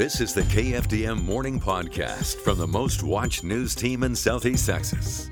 [0.00, 5.28] This is the KFDM Morning Podcast from the most watched news team in Southeast Texas.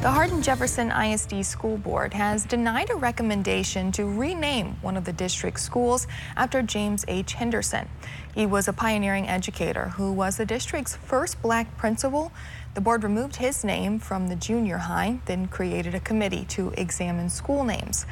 [0.00, 5.12] The Hardin Jefferson ISD School Board has denied a recommendation to rename one of the
[5.12, 6.06] district's schools
[6.36, 7.32] after James H.
[7.32, 7.88] Henderson.
[8.32, 12.30] He was a pioneering educator who was the district's first black principal.
[12.74, 17.28] The board removed his name from the junior high, then created a committee to examine
[17.28, 18.06] school names.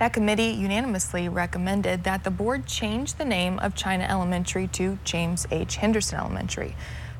[0.00, 5.46] That committee unanimously recommended that the board change the name of China Elementary to James
[5.50, 5.76] H.
[5.76, 6.74] Henderson Elementary.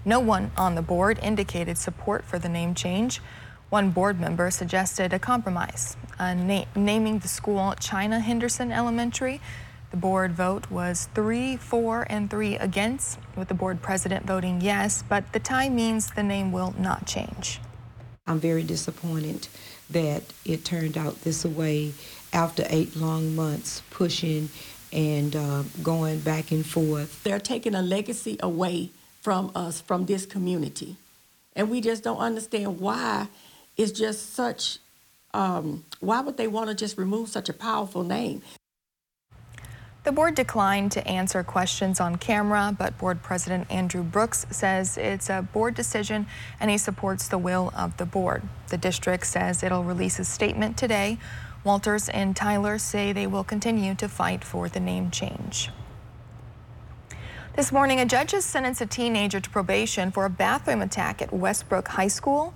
[0.07, 3.21] No one on the board indicated support for the name change.
[3.69, 9.43] One board member suggested a compromise, na naming the school China Henderson Elementary.
[9.91, 15.05] The board vote was three, four, and three against, with the board president voting yes,
[15.07, 17.61] but the tie means the name will not change.
[18.27, 19.49] I'm very disappointed
[19.91, 21.93] that it turned out this way
[22.33, 24.49] after eight long months pushing
[24.93, 27.23] and uh, going back and forth.
[27.23, 30.97] They're taking a legacy away from us, from this community.
[31.55, 33.29] And we just don't understand why
[33.77, 34.79] it's just such,
[35.35, 38.43] um, why would they want to just remove such a powerful name?
[40.03, 45.29] The board declined to answer questions on camera, but board president Andrew Brooks says it's
[45.29, 46.27] a board decision
[46.59, 48.43] and he supports the will of the board.
[48.69, 51.19] The district says it'll release a statement today
[51.63, 55.69] Walters and Tyler say they will continue to fight for the name change.
[57.55, 61.33] This morning, a judge has sentenced a teenager to probation for a bathroom attack at
[61.33, 62.55] Westbrook High School.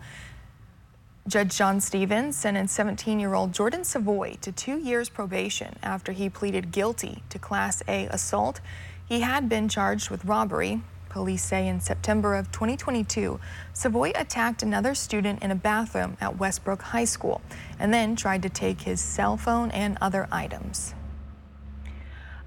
[1.28, 7.22] Judge John Stevens sentenced 17-year-old Jordan Savoy to two years probation after he pleaded guilty
[7.28, 8.60] to Class A assault.
[9.06, 10.80] He had been charged with robbery,
[11.14, 13.38] Police say in September of 2022,
[13.72, 17.40] Savoy attacked another student in a bathroom at Westbrook High School
[17.78, 20.92] and then tried to take his cell phone and other items.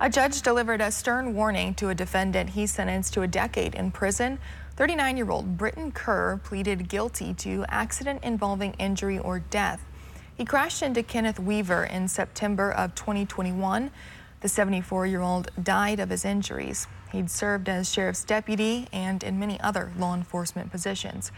[0.01, 3.89] A judge delivered a stern warning to a defendant he sentenced to a decade in
[3.89, 4.38] prison.
[4.75, 9.85] 39-year-old Britton Kerr pleaded guilty to accident involving injury or death.
[10.35, 13.91] He crashed into Kenneth Weaver in September of 2021.
[14.42, 16.88] The 74-year-old died of his injuries.
[17.12, 21.31] He'd served as sheriff's deputy and in many other law enforcement positions.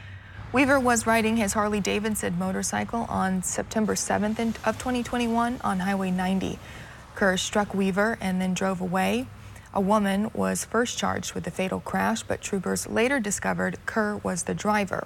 [0.51, 6.59] Weaver was riding his Harley Davidson motorcycle on September 7th of 2021 on Highway 90.
[7.15, 9.27] Kerr struck Weaver and then drove away.
[9.73, 14.43] A woman was first charged with the fatal crash, but troopers later discovered Kerr was
[14.43, 15.05] the driver.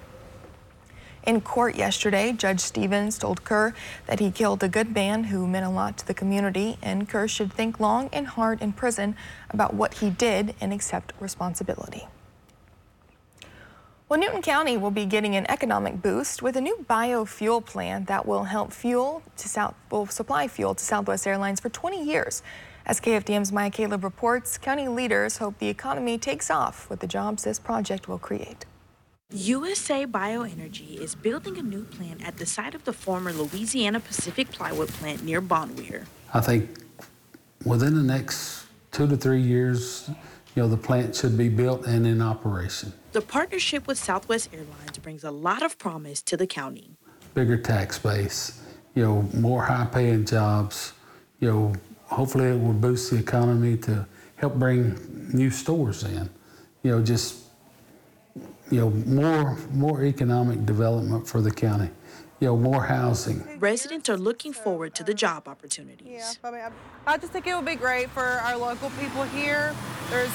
[1.26, 3.74] In court yesterday, Judge Stevens told Kerr
[4.08, 7.30] that he killed a good man who meant a lot to the community, and Kerr
[7.30, 9.16] should think long and hard in prison
[9.50, 12.08] about what he did and accept responsibility.
[14.10, 18.26] Well, Newton County will be getting an economic boost with a new biofuel plant that
[18.26, 22.44] will help fuel to South, will supply fuel to Southwest Airlines for 20 years.
[22.86, 27.46] As KFDM's Maya Caleb reports, county leaders hope the economy takes off with the jobs
[27.46, 28.66] this project will create.
[29.34, 34.52] USA Bioenergy is building a new plant at the site of the former Louisiana Pacific
[34.52, 36.06] plywood plant near Bon Wier.
[36.36, 36.70] I think
[37.66, 40.08] within the next two to three years,
[40.56, 42.94] you know, the plant should be built and in operation.
[43.14, 46.92] The partnership with Southwest Airlines brings a lot of promise to the county.
[47.34, 48.62] Bigger tax base,
[48.94, 50.94] you know, more high paying jobs,
[51.40, 51.74] you know,
[52.06, 54.06] hopefully it will boost the economy to
[54.36, 56.30] help bring new stores in.
[56.84, 57.44] You know, just
[58.36, 61.90] you know, more, more economic development for the county,
[62.40, 63.60] you know, more housing.
[63.60, 66.08] Residents are looking forward to the job opportunities.
[66.08, 66.62] Yeah, I, mean,
[67.06, 69.76] I just think it would be great for our local people here.
[70.10, 70.32] There's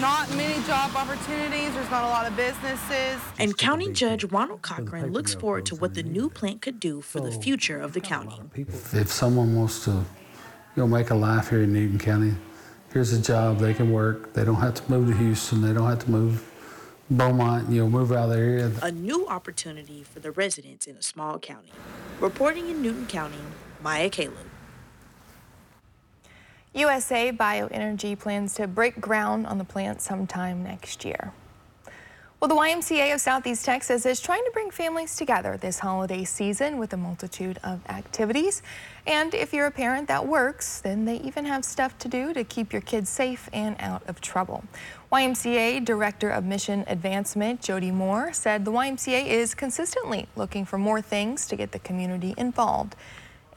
[0.00, 1.72] not many job opportunities.
[1.74, 3.20] There's not a lot of businesses.
[3.38, 7.20] And County Judge Ronald Cochran looks forward to what the new plant could do for
[7.20, 8.40] the future of the county.
[8.54, 10.04] If someone wants to, you
[10.76, 12.34] know, make a life here in Newton County,
[12.92, 14.32] here's a job they can work.
[14.32, 15.60] They don't have to move to Houston.
[15.60, 16.51] They don't have to move
[17.16, 18.72] Beaumont, you know, move out of the area.
[18.82, 21.72] A new opportunity for the residents in a small county.
[22.20, 23.38] Reporting in Newton County,
[23.82, 24.46] Maya Caleb.
[26.74, 31.32] USA Bioenergy plans to break ground on the plant sometime next year.
[32.42, 36.76] Well, the YMCA of Southeast Texas is trying to bring families together this holiday season
[36.76, 38.64] with a multitude of activities.
[39.06, 42.42] And if you're a parent that works, then they even have stuff to do to
[42.42, 44.64] keep your kids safe and out of trouble.
[45.12, 51.00] YMCA Director of Mission Advancement, Jody Moore, said the YMCA is consistently looking for more
[51.00, 52.96] things to get the community involved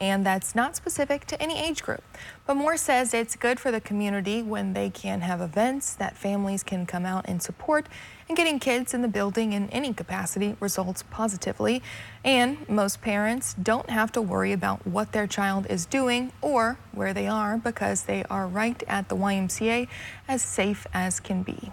[0.00, 2.02] and that's not specific to any age group.
[2.46, 6.62] But Moore says it's good for the community when they can have events that families
[6.62, 7.86] can come out and support,
[8.28, 11.82] and getting kids in the building in any capacity results positively.
[12.24, 17.14] And most parents don't have to worry about what their child is doing or where
[17.14, 19.88] they are because they are right at the YMCA
[20.26, 21.70] as safe as can be.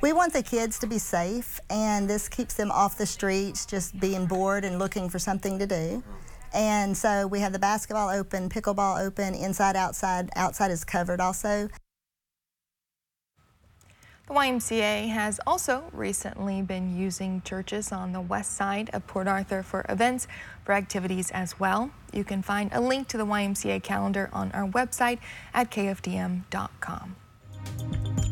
[0.00, 3.98] we want the kids to be safe, and this keeps them off the streets, just
[3.98, 6.02] being bored and looking for something to do.
[6.52, 10.30] And so we have the basketball open, pickleball open, inside, outside.
[10.36, 11.68] Outside is covered also.
[14.28, 19.62] The YMCA has also recently been using churches on the west side of Port Arthur
[19.62, 20.28] for events,
[20.64, 21.90] for activities as well.
[22.12, 25.20] You can find a link to the YMCA calendar on our website
[25.54, 27.16] at kfdm.com.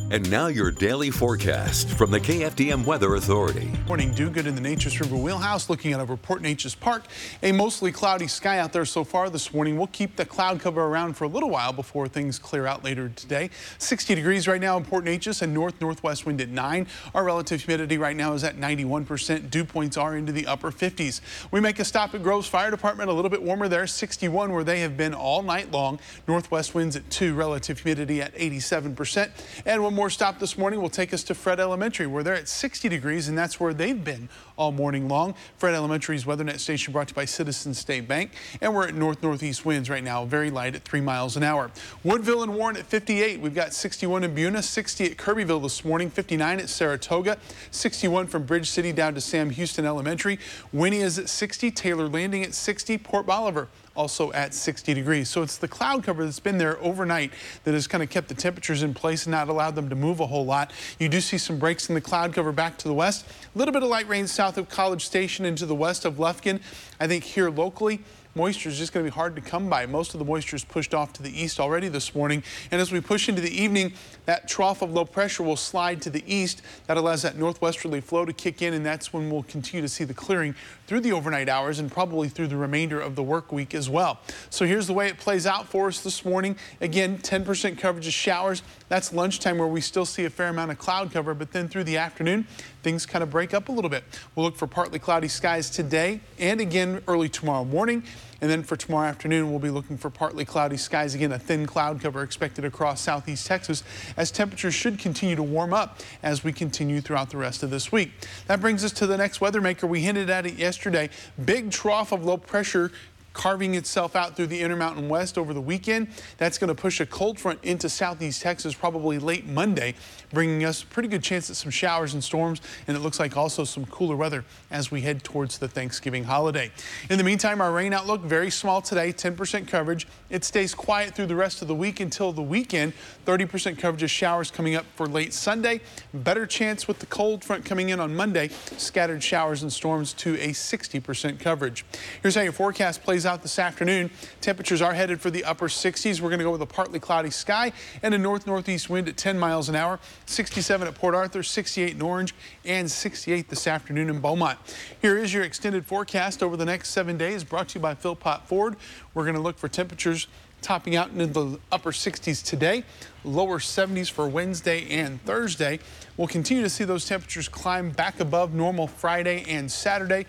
[0.08, 3.72] And now your daily forecast from the KFDM Weather Authority.
[3.88, 5.68] Morning, do good in the Neches River Wheelhouse.
[5.68, 7.06] Looking at over Port Neches Park,
[7.42, 9.76] a mostly cloudy sky out there so far this morning.
[9.76, 13.08] We'll keep the cloud cover around for a little while before things clear out later
[13.16, 13.50] today.
[13.78, 16.86] 60 degrees right now in Port Neches and north northwest wind at 9.
[17.12, 19.50] Our relative humidity right now is at 91%.
[19.50, 21.20] Dew points are into the upper 50s.
[21.50, 24.62] We make a stop at Groves Fire Department, a little bit warmer there, 61 where
[24.62, 25.98] they have been all night long.
[26.28, 29.30] Northwest winds at 2, relative humidity at 87%.
[29.66, 32.48] And one more stop this morning will take us to Fred Elementary, where they're at
[32.48, 35.34] 60 degrees, and that's where they've been all morning long.
[35.56, 39.64] Fred Elementary's WeatherNet station brought to you by Citizens State Bank, and we're at north-northeast
[39.64, 41.70] winds right now, very light at 3 miles an hour.
[42.04, 43.40] Woodville and Warren at 58.
[43.40, 47.38] We've got 61 in Buna, 60 at Kirbyville this morning, 59 at Saratoga,
[47.70, 50.38] 61 from Bridge City down to Sam Houston Elementary.
[50.74, 55.28] Winnie is at 60, Taylor Landing at 60, Port Bolivar also at 60 degrees.
[55.28, 57.32] So it's the cloud cover that's been there overnight
[57.64, 60.20] that has kind of kept the temperatures in place and not allowed them to move
[60.20, 60.72] a whole lot.
[60.98, 63.26] You do see some breaks in the cloud cover back to the west.
[63.54, 66.60] A little bit of light rain south of College Station into the west of Lufkin.
[67.00, 68.00] I think here locally,
[68.36, 69.86] moisture is just going to be hard to come by.
[69.86, 72.42] Most of the moisture is pushed off to the east already this morning.
[72.70, 73.94] And as we push into the evening,
[74.26, 76.62] that trough of low pressure will slide to the east.
[76.86, 80.04] That allows that northwesterly flow to kick in, and that's when we'll continue to see
[80.04, 80.54] the clearing
[80.86, 84.20] through the overnight hours and probably through the remainder of the work week as well.
[84.50, 86.56] So here's the way it plays out for us this morning.
[86.80, 88.62] Again, 10% coverage of showers.
[88.88, 91.84] That's lunchtime where we still see a fair amount of cloud cover, but then through
[91.84, 92.46] the afternoon,
[92.82, 94.04] things kind of break up a little bit.
[94.34, 98.04] We'll look for partly cloudy skies today and again early tomorrow morning.
[98.40, 101.14] And then for tomorrow afternoon, we'll be looking for partly cloudy skies.
[101.14, 103.82] Again, a thin cloud cover expected across southeast Texas
[104.16, 107.90] as temperatures should continue to warm up as we continue throughout the rest of this
[107.90, 108.12] week.
[108.46, 109.86] That brings us to the next weather maker.
[109.86, 111.10] We hinted at it yesterday.
[111.44, 112.92] Big trough of low pressure
[113.36, 116.08] carving itself out through the Intermountain West over the weekend.
[116.38, 119.94] That's going to push a cold front into southeast Texas probably late Monday,
[120.32, 123.36] bringing us a pretty good chance at some showers and storms, and it looks like
[123.36, 126.72] also some cooler weather as we head towards the Thanksgiving holiday.
[127.10, 130.08] In the meantime, our rain outlook very small today, 10% coverage.
[130.30, 132.94] It stays quiet through the rest of the week until the weekend.
[133.26, 135.82] 30% coverage of showers coming up for late Sunday.
[136.14, 138.48] Better chance with the cold front coming in on Monday.
[138.78, 141.84] Scattered showers and storms to a 60% coverage.
[142.22, 144.10] Here's how your forecast plays out this afternoon.
[144.40, 146.20] Temperatures are headed for the upper 60s.
[146.20, 149.38] We're going to go with a partly cloudy sky and a north-northeast wind at 10
[149.38, 149.98] miles an hour.
[150.26, 152.34] 67 at Port Arthur, 68 in Orange,
[152.64, 154.58] and 68 this afternoon in Beaumont.
[155.02, 158.46] Here is your extended forecast over the next seven days brought to you by Philpott
[158.46, 158.76] Ford.
[159.14, 160.28] We're going to look for temperatures
[160.62, 162.82] topping out into the upper 60s today,
[163.24, 165.78] lower 70s for Wednesday and Thursday.
[166.16, 170.26] We'll continue to see those temperatures climb back above normal Friday and Saturday.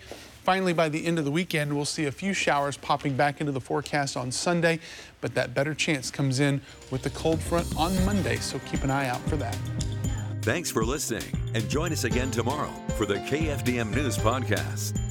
[0.48, 3.52] Finally, by the end of the weekend, we'll see a few showers popping back into
[3.52, 4.80] the forecast on Sunday,
[5.20, 6.58] but that better chance comes in
[6.90, 9.54] with the cold front on Monday, so keep an eye out for that.
[10.40, 15.07] Thanks for listening, and join us again tomorrow for the KFDM News Podcast.